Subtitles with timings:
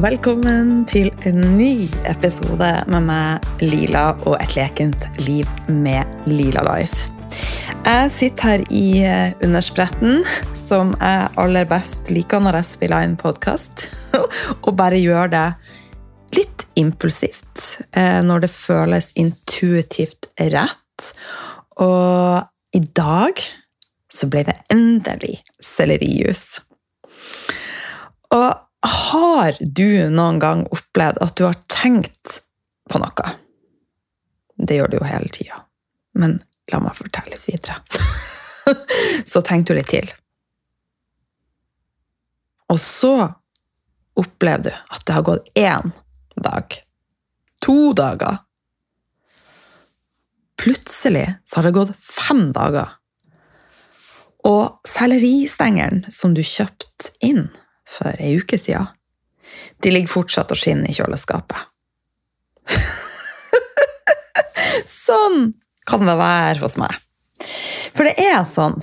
[0.00, 7.10] Velkommen til en ny episode med meg, Lila, og et lekent liv med Lila Life.
[7.84, 10.22] Jeg sitter her i eh, underspretten,
[10.56, 13.90] som jeg aller best liker når jeg spiller inn podkast,
[14.64, 15.44] og bare gjør det
[16.38, 21.12] litt impulsivt eh, når det føles intuitivt rett.
[21.76, 22.40] Og
[22.72, 23.44] i dag
[24.08, 26.62] så ble det endelig sellerijus.
[28.32, 28.48] Og
[28.88, 32.40] har du noen gang opplevd at du har tenkt
[32.90, 33.34] på noe?
[34.60, 35.62] Det gjør du jo hele tida.
[36.16, 36.38] Men
[36.72, 37.80] la meg fortelle litt videre.
[39.30, 40.08] så tenk du litt til.
[42.70, 43.14] Og så
[44.20, 45.92] opplever du at det har gått én
[46.40, 46.76] dag,
[47.60, 48.40] to dager
[50.60, 52.90] Plutselig så har det gått fem dager.
[54.44, 57.46] Og selleristengelen som du kjøpte inn
[57.90, 58.88] for ei uke siden,
[59.82, 61.58] de ligger fortsatt og skinner i kjøleskapet.
[65.10, 65.52] sånn
[65.88, 66.94] kan det være hos meg.
[67.96, 68.78] For det er sånn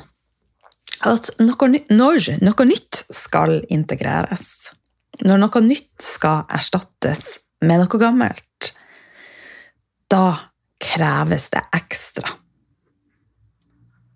[1.07, 4.73] at når noe nytt skal integreres,
[5.23, 8.73] når noe nytt skal erstattes med noe gammelt,
[10.09, 12.33] da kreves det ekstra.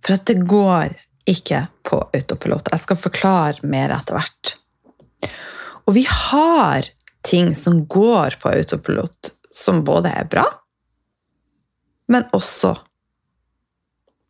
[0.02, 0.98] For at det går
[1.30, 2.72] ikke på autopilot.
[2.74, 4.56] Jeg skal forklare mer etter hvert.
[5.86, 6.88] Og vi har
[7.26, 10.46] ting som går på autopilot, som både er bra,
[12.12, 12.76] men også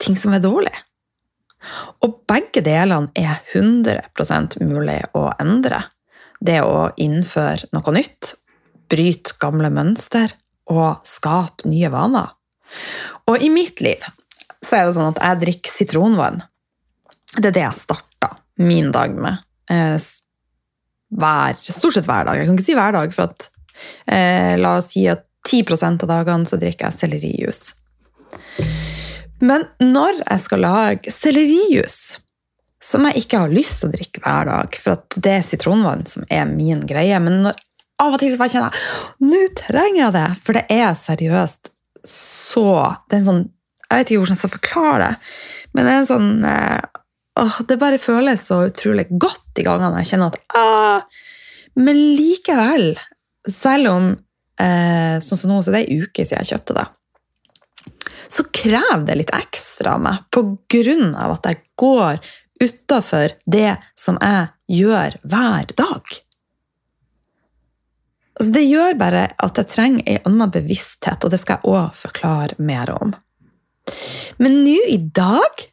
[0.02, 0.73] ting som er dårlig.
[2.02, 5.83] Og begge delene er 100 mulig å endre.
[6.42, 8.33] Det å innføre noe nytt,
[8.89, 10.33] bryte gamle mønster
[10.73, 12.33] og skape nye vaner.
[13.30, 14.02] Og i mitt liv
[14.61, 16.42] så er det sånn at jeg drikker sitronvann.
[17.37, 19.45] Det er det jeg starta min dag med.
[21.11, 22.39] Hver, stort sett hver dag.
[22.39, 23.48] Jeg kan ikke si hver dag, for at
[24.08, 27.61] eh, la oss si at 10 av dagene så drikker jeg sellerijus.
[29.42, 31.98] Men når jeg skal lage sellerijus,
[32.82, 36.05] som jeg ikke har lyst til å drikke hver dag, for at det er sitronvann
[36.10, 37.60] som er min greie, men når,
[38.02, 41.72] av og til så bare kjenner jeg nå trenger jeg det, for det er seriøst
[42.10, 42.66] så
[43.10, 43.43] det er en sånn,
[43.92, 45.32] Jeg vet ikke hvordan jeg skal forklare det,
[45.76, 46.91] men det er en sånn eh,
[47.39, 50.02] åh, Det bare føles så utrolig godt i gangene.
[50.02, 51.21] Jeg kjenner at ah,
[51.75, 52.95] Men likevel,
[53.49, 54.09] selv om
[54.59, 56.87] eh, sånn som nå, så det er ei uke siden jeg kjøpte det,
[58.31, 62.19] så krever det litt ekstra av meg på grunn av at jeg går
[62.61, 66.13] utafor det som jeg gjør hver dag.
[68.39, 71.98] Altså, det gjør bare at jeg trenger ei anna bevissthet, og det skal jeg òg
[71.98, 73.11] forklare mer om.
[74.42, 75.65] Men nå i dag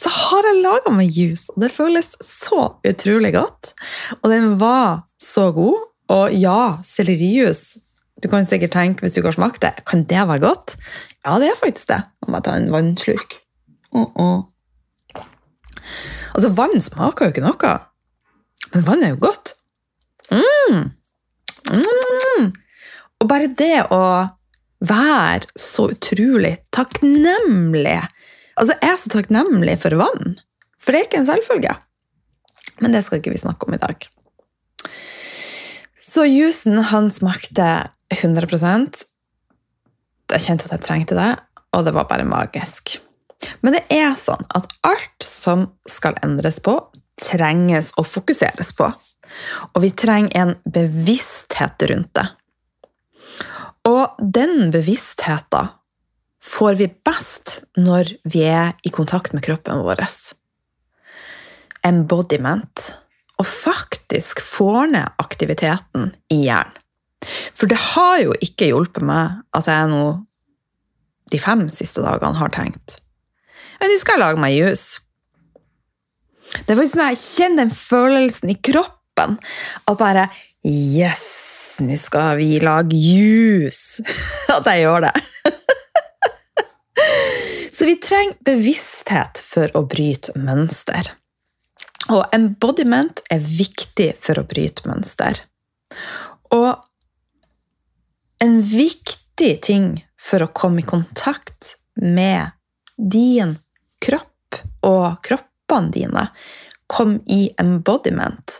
[0.00, 3.74] så har jeg laga meg juice, og det føles så utrolig godt.
[4.20, 5.86] Og den var så god.
[6.10, 7.78] Og ja, sellerijus
[8.20, 10.74] Du kan sikkert tenke, hvis du ikke har smakt det, kan det være godt?
[11.24, 12.02] Ja, det er faktisk det.
[12.20, 13.38] Nå må jeg ta en vannslurk.
[13.96, 14.42] Uh -uh.
[16.34, 17.78] Altså, vann smaker jo ikke noe,
[18.74, 19.54] men vann er jo godt.
[20.30, 20.90] Mm.
[21.72, 22.52] Mm.
[23.20, 24.28] Og bare det å
[24.80, 27.98] være så utrolig takknemlig
[28.60, 30.34] Altså, jeg er så takknemlig for vann,
[30.76, 31.76] for det er ikke en selvfølge.
[32.84, 34.04] Men det skal ikke vi snakke om i dag.
[36.04, 37.66] Så juicen, han smakte
[38.10, 39.04] 100%
[40.30, 41.30] Jeg kjente at jeg trengte det,
[41.74, 42.98] og det var bare magisk.
[43.64, 46.76] Men det er sånn at alt som skal endres på,
[47.20, 48.90] trenges å fokuseres på.
[49.72, 52.26] Og vi trenger en bevissthet rundt det.
[53.88, 55.72] Og den bevisstheten
[56.44, 60.02] får vi best når vi er i kontakt med kroppen vår.
[61.86, 62.86] Embodiment.
[63.40, 66.76] Og faktisk får ned aktiviteten i hjernen.
[67.52, 70.04] For det har jo ikke hjulpet meg at jeg nå
[71.30, 72.96] de fem siste dagene har tenkt
[73.80, 74.82] Nå skal jeg lage meg jus.
[76.52, 79.36] Det er faktisk når jeg kjenner den følelsen i kroppen
[79.88, 80.26] at bare
[80.66, 84.00] Yes, nå skal vi lage jus!
[84.56, 85.14] At jeg gjør det.
[87.80, 91.06] Så vi trenger bevissthet for å bryte mønster.
[92.12, 95.38] Og embodiment er viktig for å bryte mønster.
[96.52, 96.74] Og
[98.44, 99.86] en viktig ting
[100.20, 102.52] for å komme i kontakt med
[103.00, 103.54] din
[104.04, 106.24] kropp og kroppene dine,
[106.84, 108.58] kom i embodiment,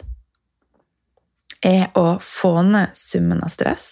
[1.61, 3.91] er å få ned summen av stress.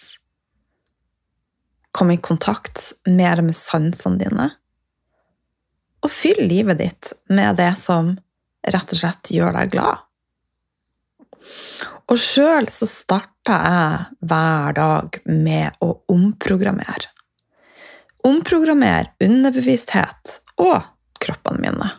[1.93, 4.49] Komme i kontakt mer med sansene dine
[6.05, 8.15] og fyll livet ditt med det som
[8.69, 10.05] rett og slett gjør deg glad.
[12.09, 17.11] Og sjøl så starta jeg hver dag med å omprogrammere.
[18.29, 20.83] Omprogrammere underbevissthet og
[21.23, 21.91] kroppene mine.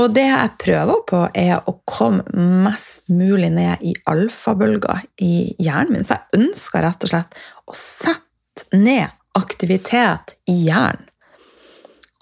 [0.00, 2.24] Og det jeg prøver på, er å komme
[2.64, 6.06] mest mulig ned i alfabølger i hjernen min.
[6.06, 7.38] Så jeg ønsker rett og slett
[7.70, 11.06] å sette ned aktivitet i hjernen.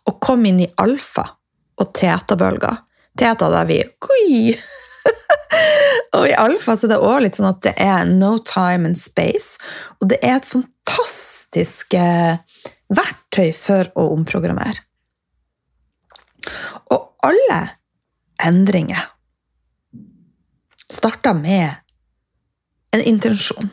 [0.09, 1.31] Og kom inn i alfa-
[1.81, 2.83] og teta-bølger.
[3.19, 4.55] Teta der vi Oi!
[6.17, 9.01] og i alfa så er det òg litt sånn at det er no time and
[9.01, 9.59] space.
[10.01, 12.39] Og det er et fantastisk eh,
[12.93, 14.83] verktøy for å omprogrammere.
[16.93, 17.61] Og alle
[18.43, 19.07] endringer
[20.93, 21.71] starter med
[22.93, 23.71] en intensjon.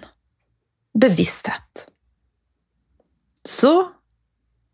[1.00, 1.88] Bevissthet.
[3.46, 3.72] Så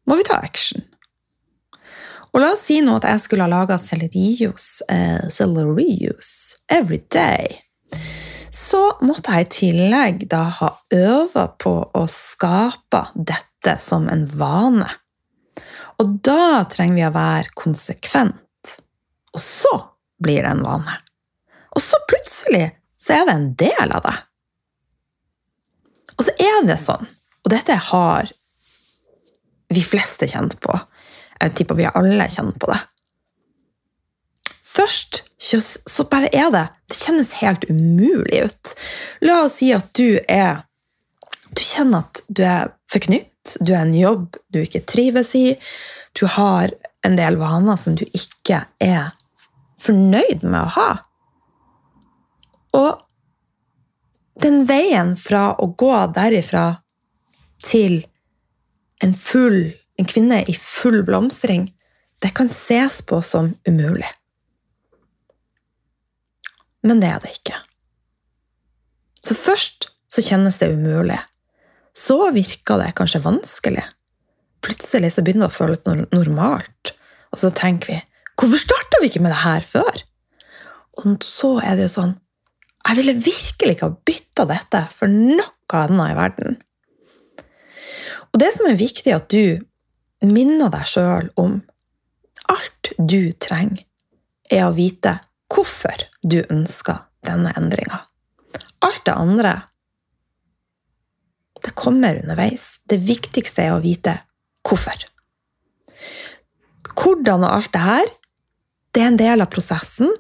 [0.06, 0.84] må vi ta action.
[2.36, 5.24] Og la oss si nå at jeg skulle ha laga sellerijus eh,
[6.68, 7.56] every day.
[8.52, 14.90] Så måtte jeg i tillegg da ha øva på å skape dette som en vane.
[16.04, 18.76] Og da trenger vi å være konsekvent.
[19.32, 19.72] Og så
[20.20, 20.96] blir det en vane.
[21.76, 22.68] Og så plutselig
[23.00, 24.18] så er det en del av det.
[26.16, 27.08] Og så er det sånn,
[27.44, 28.28] og dette har
[29.72, 30.76] vi fleste kjent på,
[31.42, 32.80] jeg tipper vi alle kjenner på det.
[34.76, 38.74] Først så bare er det Det kjennes helt umulig ut.
[39.22, 40.66] La oss si at du er
[41.56, 45.56] Du kjenner at du er forknytt, du er en jobb du ikke trives i,
[46.20, 46.74] du har
[47.06, 49.14] en del vaner som du ikke er
[49.80, 50.90] fornøyd med å ha.
[52.76, 53.06] Og
[54.44, 56.66] den veien fra å gå derifra
[57.64, 58.02] til
[59.04, 61.70] en full en kvinne i full blomstring,
[62.24, 64.10] det kan ses på som umulig.
[66.86, 67.60] Men det er det ikke.
[69.26, 71.18] Så først så kjennes det umulig.
[71.96, 73.86] Så virker det kanskje vanskelig.
[74.66, 76.94] Plutselig så begynner det å føles normalt.
[77.34, 78.02] Og så tenker vi
[78.36, 80.04] hvorfor starta vi ikke med det her før?
[81.00, 82.14] Og så er det jo sånn
[82.86, 86.58] Jeg ville virkelig ikke ha bytta dette for noe annet i verden.
[88.30, 89.64] Og det som er viktig, at du
[90.24, 91.60] minner deg sjøl om
[92.52, 93.84] alt du trenger,
[94.52, 95.18] er å vite
[95.52, 98.04] hvorfor du ønsker denne endringa.
[98.86, 99.56] Alt det andre
[101.66, 102.80] det kommer underveis.
[102.86, 104.20] Det viktigste er å vite
[104.66, 105.00] hvorfor.
[106.96, 108.12] Hvordan og alt det her,
[108.94, 110.14] det er en del av prosessen.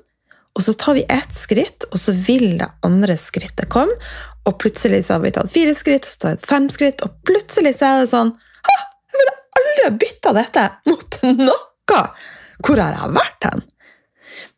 [0.55, 3.93] Og så tar vi ett skritt, og så vil det andre skrittet komme.
[4.47, 7.75] Og plutselig så har vi tatt fire skritt, så tar vi fem skritt, og plutselig
[7.77, 8.33] så er det sånn
[9.59, 12.01] aldri ha bytta dette mot noe!
[12.65, 13.63] Hvor har jeg vært hen?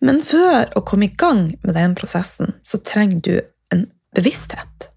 [0.05, 3.33] Men før å komme i gang med den prosessen, så trenger du
[3.73, 4.89] en bevissthet.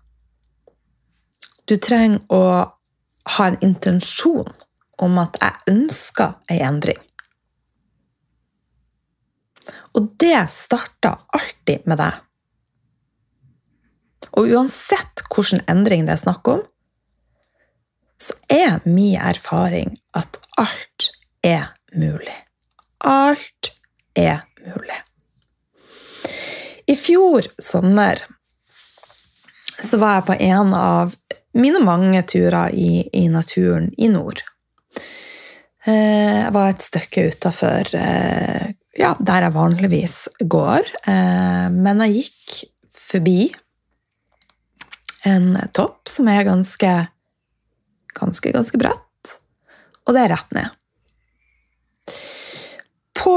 [1.68, 2.42] Du trenger å
[3.36, 4.48] ha en intensjon
[5.00, 6.98] om at jeg ønsker ei endring.
[9.96, 12.18] Og det starter alltid med deg.
[14.38, 16.62] Og uansett hvilken endring det er snakk om,
[18.20, 21.10] så er min erfaring at alt
[21.42, 22.36] er mulig.
[23.04, 23.72] Alt
[24.14, 25.00] er mulig.
[26.86, 28.20] I fjor sommer
[29.80, 31.14] så var jeg på en av
[31.56, 34.42] mine mange turer i, i naturen i nord.
[35.86, 38.66] Eh, jeg var et stykke utafor eh,
[39.00, 42.58] ja, der jeg vanligvis går, eh, men jeg gikk
[43.00, 43.40] forbi
[45.28, 46.92] en topp som er ganske
[48.16, 49.34] ganske, ganske bratt.
[50.06, 50.76] Og det er rett ned.
[53.20, 53.36] På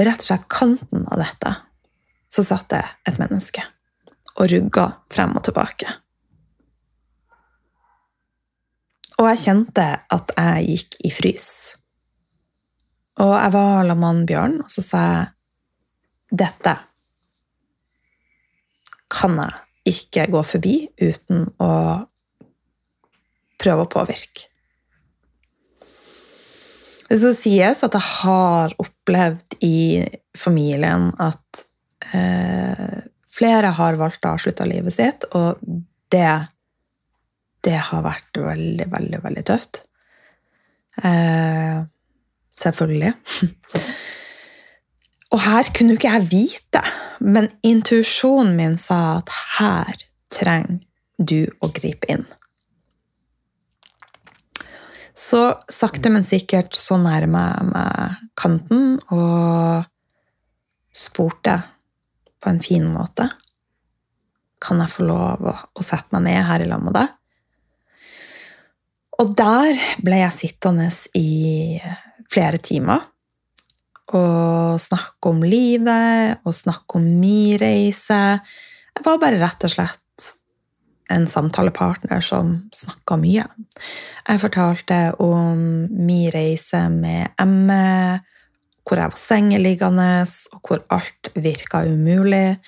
[0.00, 1.52] rett og slett kanten av dette
[2.30, 3.64] så satt det et menneske
[4.36, 5.90] og rugga frem og tilbake.
[9.20, 9.86] Og jeg kjente
[10.16, 11.48] at jeg gikk i frys.
[13.20, 16.76] Og jeg var la mann Bjørn, og så sa jeg dette
[19.10, 21.72] kan jeg ikke gå forbi uten å
[23.60, 24.46] prøve å påvirke.
[27.10, 30.06] Skal sies at jeg har opplevd i
[30.38, 31.64] familien at
[32.14, 33.00] eh,
[33.34, 35.58] flere har valgt å avslutte livet sitt, og
[36.14, 36.30] det,
[37.66, 39.82] det har vært veldig, veldig, veldig tøft.
[41.02, 41.82] Eh,
[42.62, 43.12] selvfølgelig.
[45.30, 46.82] og her kunne jo ikke jeg vite,
[47.22, 50.80] men intuisjonen min sa at her trenger
[51.20, 52.24] du å gripe inn.
[55.14, 59.86] Så sakte, men sikkert så nærmer jeg meg kanten, og
[60.96, 61.58] spurte
[62.40, 63.28] på en fin måte
[64.60, 67.12] Kan jeg få lov å, å sette meg ned her i lag med deg?
[69.20, 71.78] Og der ble jeg sittende i
[72.32, 73.06] flere timer
[74.16, 78.20] og snakke om livet og snakke om min reise.
[78.90, 80.00] Jeg var bare rett og slett
[81.10, 83.44] en samtalepartner som snakka mye.
[84.28, 88.20] Jeg fortalte om min reise med ME,
[88.86, 90.10] hvor jeg var sengeliggende,
[90.54, 92.58] og hvor alt virka umulig.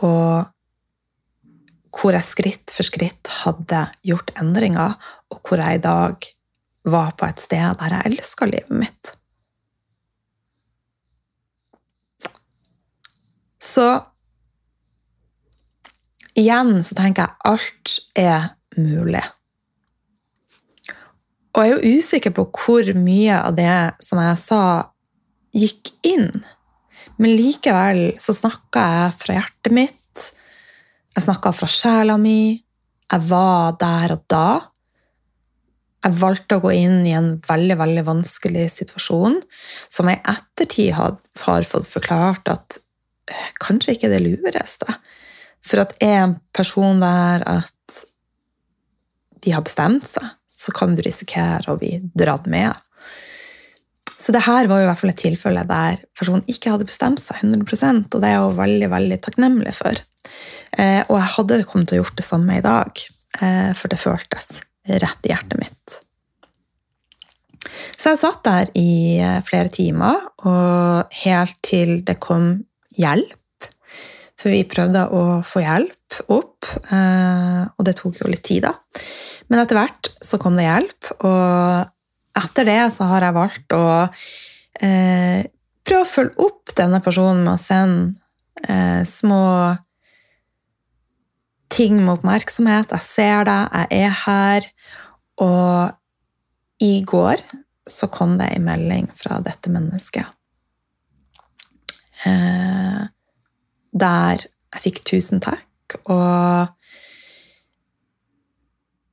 [0.00, 0.48] Og
[1.90, 4.94] hvor jeg skritt for skritt hadde gjort endringer,
[5.32, 6.28] og hvor jeg i dag
[6.90, 9.16] var på et sted der jeg elska livet mitt.
[13.60, 13.86] Så
[16.38, 18.48] igjen så tenker jeg alt er
[18.80, 19.22] mulig.
[21.50, 24.62] Og jeg er jo usikker på hvor mye av det som jeg sa,
[25.50, 26.30] gikk inn.
[27.20, 30.26] Men likevel så snakka jeg fra hjertet mitt.
[31.16, 32.54] Jeg snakka fra sjela mi.
[33.10, 34.46] Jeg var der og da.
[36.06, 39.40] Jeg valgte å gå inn i en veldig veldig vanskelig situasjon,
[39.92, 41.18] som jeg i ettertid har
[41.68, 42.78] fått forklart at
[43.62, 44.98] kanskje ikke det lureste.
[45.64, 48.04] For at er en person der at
[49.44, 52.76] de har bestemt seg, så kan du risikere å bli dratt med.
[54.20, 57.22] Så det her var jo i hvert fall et tilfelle der personen ikke hadde bestemt
[57.22, 60.02] seg 100% og det er jeg jo veldig veldig takknemlig for.
[60.76, 63.00] Eh, og jeg hadde kommet til å gjort det samme i dag,
[63.40, 64.60] eh, for det føltes
[65.00, 66.00] rett i hjertet mitt.
[67.96, 72.52] Så jeg satt der i eh, flere timer, og helt til det kom
[73.00, 73.68] hjelp.
[74.40, 78.72] For vi prøvde å få hjelp opp, og det tok jo litt tid, da.
[79.52, 81.90] Men etter hvert så kom det hjelp, og
[82.40, 83.84] etter det så har jeg valgt å
[84.80, 85.44] eh,
[85.86, 88.16] prøve å følge opp denne personen med å sende
[88.64, 89.42] eh, små
[91.70, 92.92] ting med oppmerksomhet.
[92.96, 94.68] Jeg ser deg, jeg er her.
[95.40, 97.42] Og i går
[97.90, 100.26] så kom det en melding fra dette mennesket.
[102.28, 103.02] Eh,
[103.90, 106.70] der jeg fikk tusen takk, og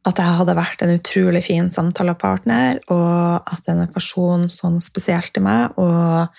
[0.07, 5.43] at jeg hadde vært en utrolig fin samtalepartner, og at en person sånn spesielt i
[5.43, 6.29] meg, og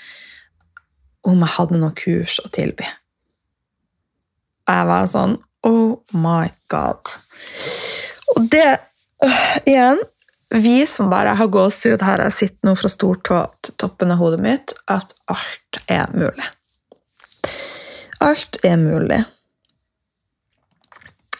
[1.28, 2.86] om jeg hadde noe kurs å tilby.
[4.68, 7.10] Og jeg var sånn Oh my god.
[8.36, 8.78] Og det
[9.26, 9.98] øh, Igjen,
[10.54, 14.38] vi som bare har gåsehud her jeg sitter nå fra stortå til toppen av hodet
[14.44, 16.46] mitt, at alt er mulig.
[18.24, 19.20] Alt er mulig.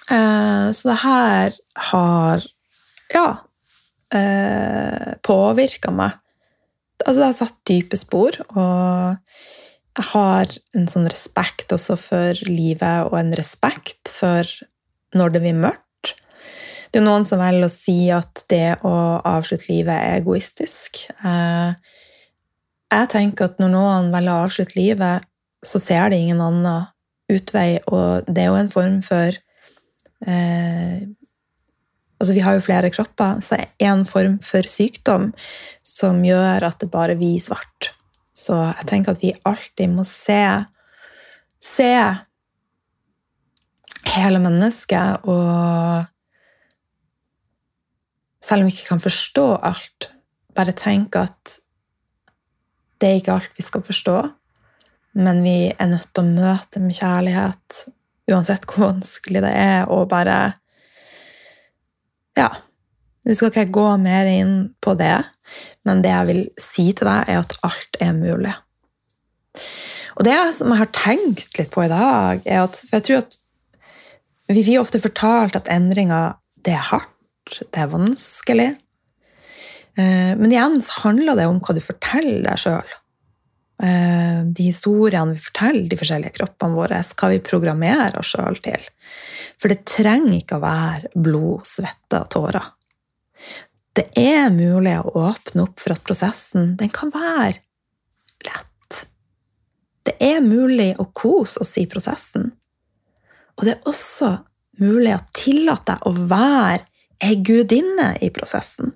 [0.09, 1.57] Uh, så det her
[1.91, 2.45] har
[3.13, 3.29] ja
[4.15, 6.17] uh, påvirka meg.
[7.05, 9.19] Altså, det har satt dype spor, og
[9.99, 14.47] jeg har en sånn respekt også for livet, og en respekt for
[15.17, 16.15] når det blir mørkt.
[16.89, 18.93] Det er noen som velger å si at det å
[19.27, 21.03] avslutte livet er egoistisk.
[21.21, 21.97] Eh,
[22.89, 25.27] jeg tenker at når noen velger å avslutte livet,
[25.65, 26.89] så ser de ingen annen
[27.29, 29.39] utvei, og det er jo en form for
[30.27, 31.07] eh,
[32.19, 35.29] Altså, vi har jo flere kropper, så en form for sykdom
[35.87, 37.93] som gjør at det bare blir svart.
[38.35, 40.43] Så jeg tenker at vi alltid må se
[41.63, 41.91] Se
[44.15, 46.07] hele mennesket, og
[48.41, 50.07] selv om vi ikke kan forstå alt,
[50.55, 51.59] bare tenk at
[53.03, 54.17] det er ikke alt vi skal forstå,
[55.19, 57.83] men vi er nødt til å møte med kjærlighet,
[58.31, 60.39] uansett hvor vanskelig det er, og bare
[62.39, 62.49] Ja.
[63.27, 65.25] Nå skal ikke gå mer inn på det,
[65.85, 68.55] men det jeg vil si til deg, er at alt er mulig.
[70.17, 73.25] Og det som jeg har tenkt litt på i dag, er at For jeg tror
[73.25, 73.39] at
[74.49, 78.71] vi blir ofte fortalt at endringer, det er hardt, det er vanskelig.
[79.99, 82.97] Eh, men igjen handler det om hva du forteller deg sjøl.
[84.55, 88.85] De historiene vi forteller de forskjellige kroppene våre, hva vi programmerer oss sjøl til.
[89.61, 92.69] For det trenger ikke å være blod, svette og tårer.
[93.99, 97.59] Det er mulig å åpne opp for at prosessen den kan være
[98.47, 99.01] lett.
[100.07, 102.53] Det er mulig å kose oss i prosessen.
[103.59, 104.37] Og det er også
[104.79, 106.87] mulig å tillate deg å være
[107.27, 108.95] ei gudinne i prosessen.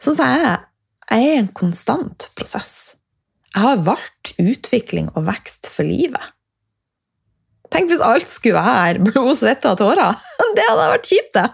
[0.00, 0.58] Sånn som jeg.
[1.10, 2.94] Jeg er en konstant prosess.
[3.50, 6.22] Jeg har valgt utvikling og vekst for livet.
[7.70, 10.18] Tenk hvis alt skulle være blod, svette og tårer.
[10.56, 11.48] Det hadde vært kjipt, det.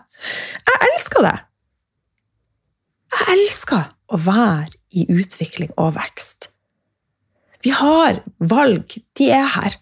[0.68, 1.36] Jeg elsker det.
[3.16, 3.82] Jeg elsker
[4.12, 6.50] å være i utvikling og vekst.
[7.64, 8.96] Vi har valg.
[9.18, 9.76] De er her.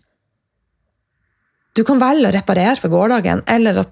[1.74, 3.84] Du kan velge å reparere for gårsdagen eller å,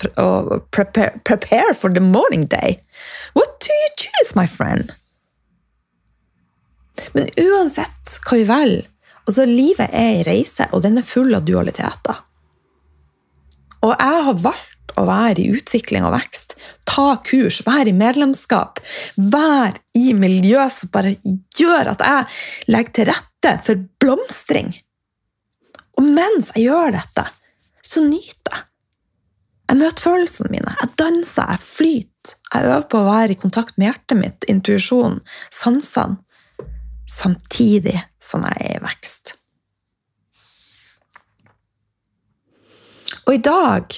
[0.70, 2.78] prepare, prepare, for the morning day.
[3.34, 4.94] What do you choose, my friend?
[7.16, 8.88] Men uansett hva vi velger,
[9.26, 12.22] altså livet er en reise, og den er full av dualiteter.
[13.82, 16.56] Og jeg har valgt å være i utvikling og vekst,
[16.88, 18.80] ta kurs, være i medlemskap,
[19.16, 21.16] være i miljø som bare
[21.58, 24.74] gjør at jeg legger til rette for blomstring.
[25.98, 27.26] Og mens jeg gjør dette,
[27.82, 28.68] så nyter jeg.
[29.72, 32.34] Jeg møter følelsene mine, jeg danser, jeg flyter.
[32.52, 35.16] Jeg øver på å være i kontakt med hjertet mitt, intuisjonen,
[35.54, 36.20] sansene,
[37.08, 39.34] samtidig som jeg er i vekst.
[43.26, 43.94] Og i dag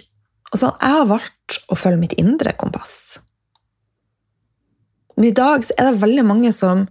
[0.52, 3.18] altså, Jeg har valgt å følge mitt indre kompass.
[5.16, 6.87] Men i dag er det veldig mange som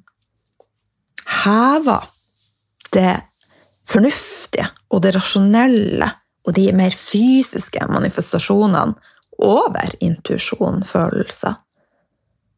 [1.43, 2.07] hever
[2.95, 3.15] det
[3.87, 6.09] fornuftige og det rasjonelle
[6.43, 8.93] og de mer fysiske manifestasjonene
[9.43, 11.57] over intuisjon, følelser,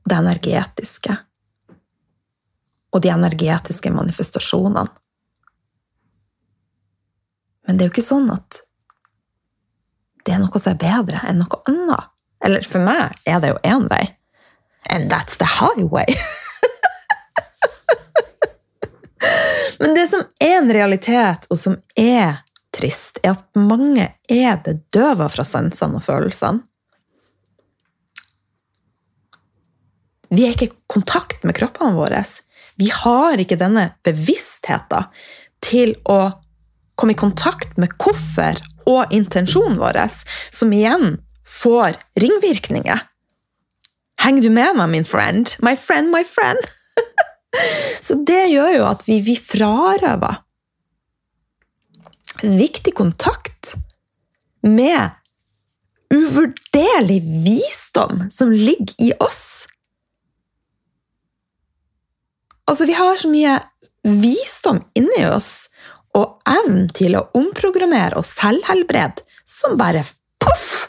[0.06, 1.16] det energetiske
[2.96, 4.86] og de energetiske manifestasjonene.
[7.66, 8.62] Men det er jo ikke sånn at
[10.26, 12.12] det er noe som er bedre enn noe annet.
[12.46, 14.06] Eller for meg er det jo én vei.
[14.94, 16.06] And that's the highway!
[19.80, 25.28] Men det som er en realitet, og som er trist, er at mange er bedøva
[25.34, 26.64] fra sansene og følelsene.
[30.30, 32.24] Vi er ikke i kontakt med kroppene våre.
[32.80, 35.08] Vi har ikke denne bevisstheten
[35.64, 36.20] til å
[36.96, 39.98] komme i kontakt med hvorfor og intensjonen vår,
[40.54, 43.02] som igjen får ringvirkninger.
[44.22, 45.56] Henger du med meg, min friend?
[45.66, 46.62] My friend, my friend!
[48.06, 50.42] Så det gjør jo at vi, vi frarøver
[52.44, 53.76] viktig kontakt
[54.62, 55.16] med
[56.14, 59.66] uvurderlig visdom som ligger i oss.
[62.66, 63.60] Altså, vi har så mye
[64.06, 65.68] visdom inni oss
[66.16, 70.06] og evnen til å omprogrammere og selvhelbrede som bare
[70.42, 70.88] poff!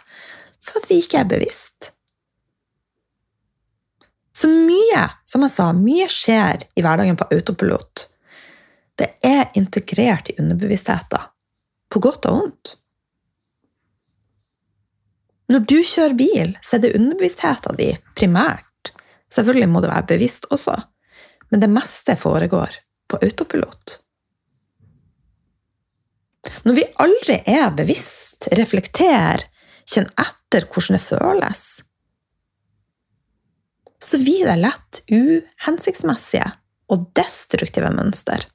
[0.65, 1.93] For at vi ikke er bevisst.
[4.37, 8.09] Så mye, som jeg sa, mye skjer i hverdagen på autopilot.
[8.97, 11.31] Det er integrert i underbevisstheten
[11.93, 12.75] på godt og vondt.
[15.53, 18.93] Når du kjører bil, så er det underbevisstheten din primært.
[19.33, 20.75] Selvfølgelig må du være bevisst også,
[21.51, 22.75] men det meste foregår
[23.11, 23.99] på autopilot.
[26.67, 29.43] Når vi aldri er bevisst, reflekterer,
[29.87, 31.63] kjenner etter hvordan det føles,
[34.03, 36.51] så blir det lett uhensiktsmessige
[36.93, 38.47] og destruktive mønster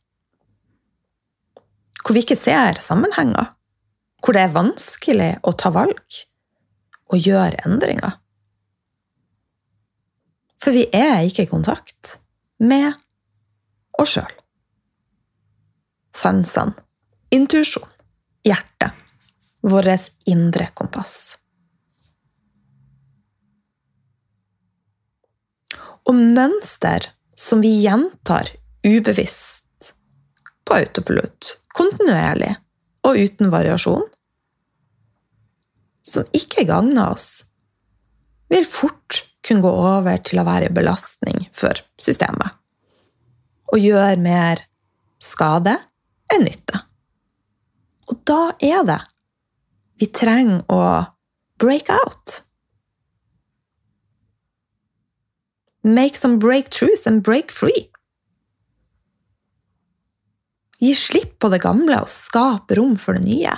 [2.02, 3.54] hvor vi ikke ser sammenhenger,
[4.22, 6.18] hvor det er vanskelig å ta valg
[7.12, 8.18] og gjøre endringer.
[10.62, 12.18] For vi er ikke i kontakt
[12.62, 12.94] med
[14.00, 14.32] oss sjøl.
[16.16, 16.76] Sansene,
[17.34, 17.88] intuisjon,
[18.46, 18.94] hjertet,
[19.62, 21.38] vårt indre kompass.
[26.10, 28.50] Og mønster som vi gjentar
[28.86, 29.94] ubevisst
[30.66, 32.56] på autopilot kontinuerlig
[33.08, 34.06] og uten variasjon,
[36.06, 37.46] som ikke gagner oss,
[38.52, 42.58] vil fort kunne gå over til å være en belastning for systemet
[43.72, 44.66] og gjøre mer
[45.22, 45.78] skade
[46.32, 46.82] enn nytte.
[48.12, 49.00] Og da er det
[50.02, 50.82] vi trenger å
[51.62, 52.42] break out.
[55.84, 57.88] Make some breakthroughs and break free.
[60.82, 63.54] Gi slipp på det gamle og skape rom for det nye.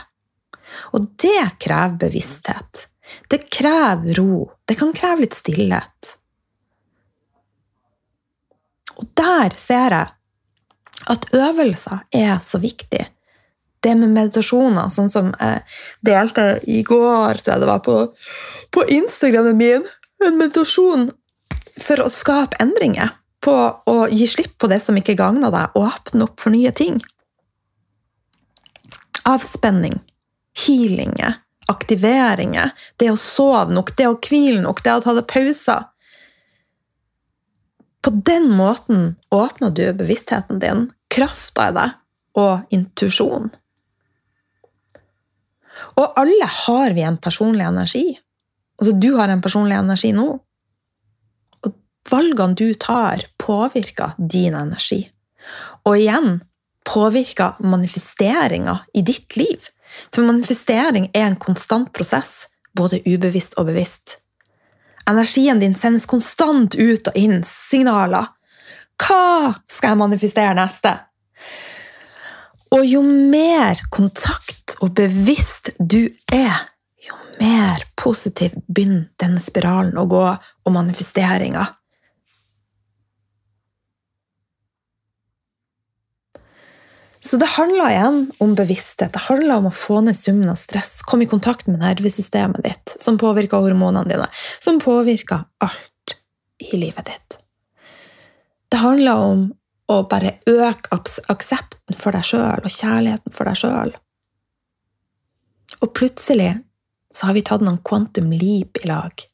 [0.95, 2.87] Og det krever bevissthet.
[3.27, 4.51] Det krever ro.
[4.65, 6.17] Det kan kreve litt stillhet.
[8.99, 10.11] Og der ser jeg
[11.11, 13.01] at øvelser er så viktig.
[13.83, 15.63] Det med meditasjoner, sånn som jeg
[16.07, 17.97] delte i går, så det var på,
[18.71, 19.83] på Instagrammen min,
[20.23, 21.09] en meditasjon
[21.81, 23.11] for å skape endringer.
[23.43, 23.55] På
[23.91, 27.01] å gi slipp på det som ikke gagner deg, åpne opp for nye ting.
[29.27, 29.97] Avspenning,
[30.63, 31.41] healinger,
[31.73, 35.89] aktiveringer, det å sove nok, det å hvile nok, det å ta det pauser.
[38.03, 41.99] På den måten åpner du bevisstheten din, krafta i deg
[42.39, 43.53] og intuisjonen.
[45.99, 48.05] Og alle har vi en personlig energi.
[48.79, 50.27] Altså, du har en personlig energi nå.
[51.63, 51.75] Og
[52.09, 55.03] valgene du tar, påvirker din energi.
[55.87, 56.41] Og igjen,
[56.87, 59.69] påvirker manifesteringa i ditt liv.
[60.13, 64.17] For manifestering er en konstant prosess, både ubevisst og bevisst.
[65.09, 68.29] Energien din sendes konstant ut og inn signaler.
[69.03, 70.93] Hva skal jeg manifestere neste?
[72.73, 76.63] Og jo mer kontakt og bevisst du er,
[77.03, 80.25] jo mer positiv begynner denne spiralen å gå,
[80.63, 81.67] og manifesteringa.
[87.25, 89.13] Så det handler igjen om bevissthet.
[89.13, 90.97] Det handler om å få ned summen av stress.
[91.07, 94.27] Komme i kontakt med nervesystemet ditt, som påvirker hormonene dine,
[94.59, 96.17] som påvirker alt
[96.59, 97.37] i livet ditt.
[98.67, 99.47] Det handler om
[99.87, 100.99] å bare øke
[101.31, 103.95] aksepten for deg sjøl og kjærligheten for deg sjøl.
[105.79, 106.51] Og plutselig
[107.13, 109.27] så har vi tatt noen quantum leap i lag.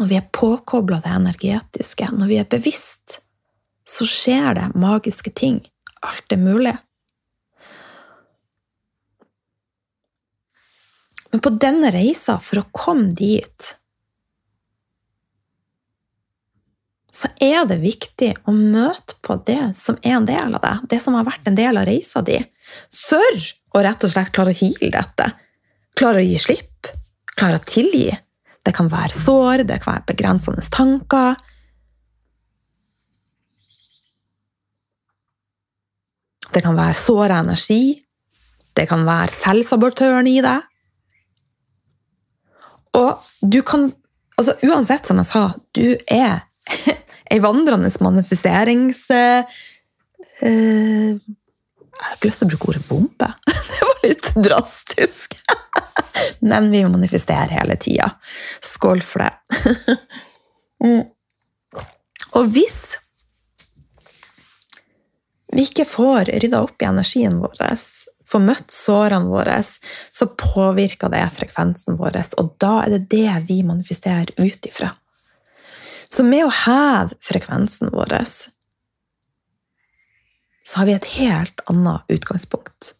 [0.00, 3.20] Når vi er påkobla det energetiske, når vi er bevisst
[3.88, 5.60] så skjer det magiske ting.
[6.04, 6.74] Alt er mulig.
[11.34, 13.72] Men på denne reisa, for å komme dit,
[17.14, 21.00] så er det viktig å møte på det som er en del av deg, det
[21.02, 22.40] som har vært en del av reisa di,
[22.90, 25.28] for å rett og slett klare å heale dette.
[25.98, 26.90] Klare å gi slipp,
[27.34, 28.08] klare å tilgi.
[28.64, 31.38] Det kan være sår, det kan være begrensende tanker,
[36.54, 37.98] Det kan være såra energi.
[38.74, 40.70] Det kan være selvsabotøren i deg.
[42.94, 43.92] Og du kan
[44.34, 45.40] Altså, uansett, som jeg sa,
[45.78, 46.40] du er
[47.30, 49.04] ei vandrende manifesterings...
[49.14, 49.46] Uh,
[51.94, 53.28] jeg har ikke lyst til å bruke ordet bombe.
[53.70, 55.36] Det var litt drastisk.
[56.50, 58.10] Men vi manifesterer hele tida.
[58.58, 59.94] Skål for det.
[60.82, 61.04] Mm.
[62.34, 62.96] Og hvis
[65.54, 67.60] vi ikke får rydda opp i energien vår,
[68.30, 69.60] får møtt sårene våre,
[70.10, 74.90] så påvirker det frekvensen vår, og da er det det vi manifesterer ut ifra.
[76.10, 78.16] Så med å heve frekvensen vår,
[80.64, 82.94] så har vi et helt annet utgangspunkt.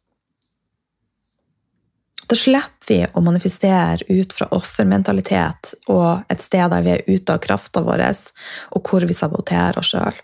[2.25, 7.37] Da slipper vi å manifestere ut fra offermentalitet og et sted der vi er ute
[7.37, 8.05] av krafta vår,
[8.77, 10.17] og hvor vi saboterer oss sjøl.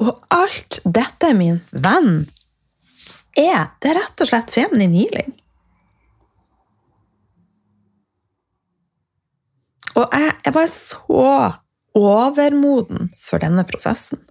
[0.00, 2.26] Og alt dette, min venn,
[3.38, 5.32] er det rett og slett feminin healing.
[9.92, 11.26] Og jeg er bare så
[11.96, 14.22] overmoden for denne prosessen.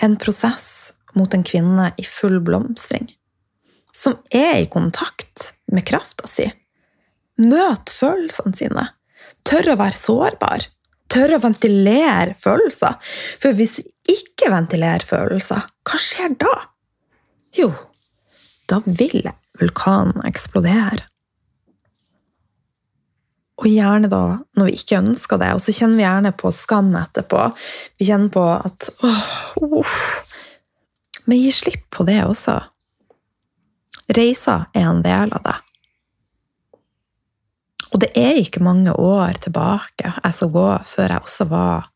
[0.00, 3.10] En prosess mot en kvinne i full blomstring.
[3.92, 6.46] Som er i kontakt med krafta si.
[7.42, 8.86] Møt følelsene sine.
[9.46, 10.66] Tør å være sårbar.
[11.12, 12.96] Tør å ventilere følelser.
[13.40, 16.54] For hvis ikke ventilerer følelser, hva skjer da?
[17.56, 17.70] Jo,
[18.68, 21.06] da vil vulkanen eksplodere.
[23.58, 24.22] Og gjerne da
[24.54, 27.48] når vi ikke ønsker det, og så kjenner vi gjerne på skam etterpå.
[27.98, 29.32] Vi kjenner på at åh,
[29.80, 29.96] uff.
[31.26, 32.54] Men gi slipp på det også.
[34.14, 35.56] Reisa er en del av det.
[37.88, 41.88] Og det er ikke mange år tilbake jeg skal gå før jeg også var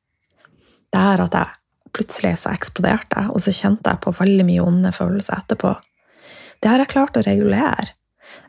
[0.92, 1.61] der at jeg
[1.96, 5.74] plutselig så eksploderte jeg, og så kjente jeg på veldig mye onde følelser etterpå.
[6.62, 7.92] Det har jeg klart å regulere.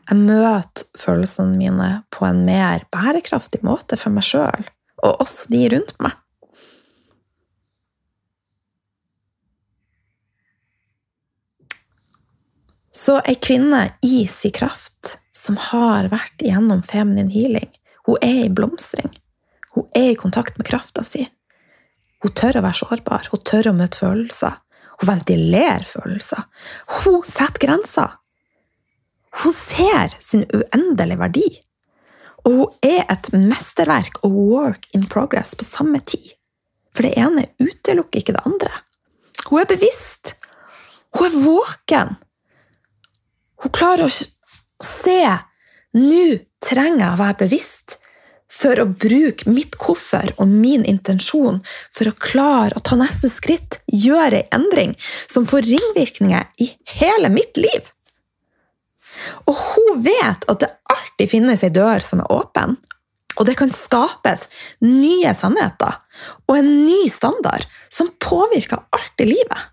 [0.08, 4.68] Jeg møter følelsene mine på en mer bærekraftig måte for meg sjøl,
[5.04, 6.16] og også de rundt meg.
[12.94, 17.68] Så ei kvinne i sin kraft, som har vært igjennom feminin healing,
[18.06, 19.10] hun er i blomstring.
[19.74, 21.26] Hun er i kontakt med krafta si.
[22.24, 24.54] Hun tør å være sårbar, hun tør å møte følelser.
[24.94, 26.46] Hun ventilerer følelser.
[27.02, 28.14] Hun setter grenser.
[29.42, 31.48] Hun ser sin uendelige verdi.
[32.48, 36.32] Og hun er et mesterverk og work in progress på samme tid.
[36.96, 38.72] For det ene utelukker ikke det andre.
[39.50, 40.32] Hun er bevisst.
[41.18, 42.14] Hun er våken.
[43.60, 44.14] Hun klarer å
[44.84, 45.20] se
[45.94, 46.24] Nå
[46.64, 47.98] trenger jeg å være bevisst
[48.54, 51.60] for å bruke mitt koffer og min intensjon
[51.94, 54.94] for å klare å ta neste skritt, gjøre en endring
[55.26, 57.90] som får ringvirkninger i hele mitt liv.
[59.50, 62.78] Og hun vet at det alltid finnes ei dør som er åpen,
[63.34, 64.46] og det kan skapes
[64.84, 65.96] nye sannheter
[66.46, 69.70] og en ny standard som påvirker alt i livet.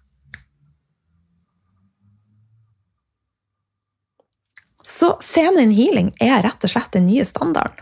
[4.82, 7.78] Så feminine healing er rett og slett den nye standarden.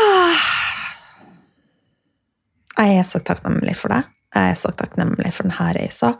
[2.80, 4.02] Jeg er så takknemlig for det.
[4.34, 6.14] Jeg er så takknemlig for denne reisa.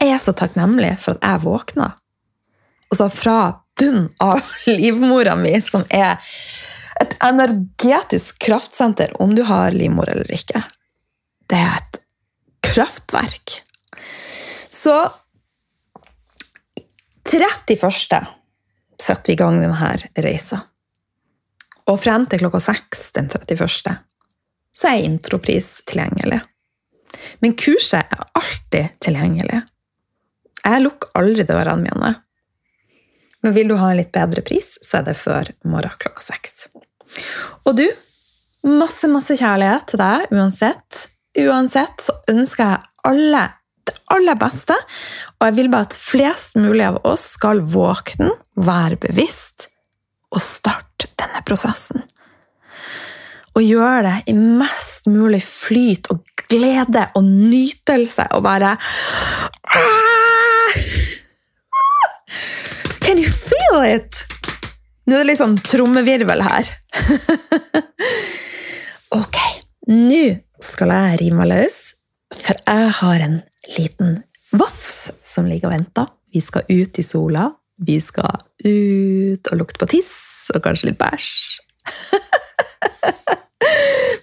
[0.00, 1.90] Jeg er så takknemlig for at jeg våkna.
[2.90, 3.38] Altså fra
[3.78, 6.18] bunnen av livmora mi, som er
[7.00, 10.62] et energetisk kraftsenter, om du har livmor eller ikke.
[11.46, 12.00] Det er et
[12.66, 13.60] kraftverk.
[14.72, 14.96] Så
[17.26, 18.26] 31.
[19.02, 19.92] setter vi i gang denne
[20.24, 20.62] reisa.
[21.86, 23.96] Og frem til klokka seks den 31.
[24.76, 26.40] så er intropris tilgjengelig.
[27.40, 29.62] Men kurset er alltid tilgjengelig.
[30.66, 32.14] Jeg lukker aldri dørene mine.
[33.44, 36.66] Men vil du ha en litt bedre pris, så er det før morgen klokka seks.
[37.64, 37.86] Og du,
[38.66, 41.06] masse, masse kjærlighet til deg uansett.
[41.38, 43.44] Uansett så ønsker jeg alle
[43.86, 44.74] det aller beste,
[45.38, 49.68] og jeg vil bare at flest mulig av oss skal våkne, være bevisst
[50.34, 50.85] og starte
[51.18, 52.04] denne prosessen.
[53.56, 60.76] Og gjøre det i mest mulig flyt og glede og nytelse og bare ah!
[63.00, 64.24] Can you feel it?
[65.06, 66.68] Nå er det litt sånn trommevirvel her.
[69.20, 69.36] ok,
[69.92, 70.22] nå
[70.66, 71.76] skal jeg rive meg løs,
[72.34, 73.36] for jeg har en
[73.76, 74.16] liten
[74.58, 76.10] vafs som ligger og venter.
[76.34, 77.46] Vi skal ut i sola.
[77.76, 80.14] Vi skal ut og lukte på tiss
[80.54, 81.30] og kanskje litt bæsj.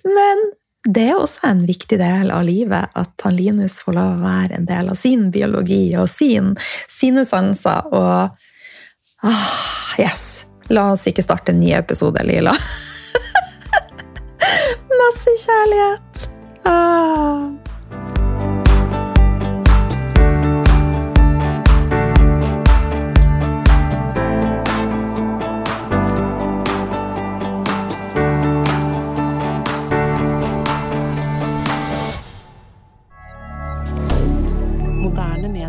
[0.17, 0.45] Men
[0.83, 4.59] det er også en viktig del av livet at han Linus får lov å være
[4.59, 6.53] en del av sin biologi og sin,
[6.91, 7.87] sine sanser.
[7.93, 8.33] Og
[9.29, 9.59] ah,
[10.01, 10.43] yes!
[10.71, 12.55] La oss ikke starte en ny episode, Lila.
[15.01, 16.27] Masse kjærlighet.
[16.67, 17.62] Ah.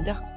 [0.05, 0.34] hebdomadaire.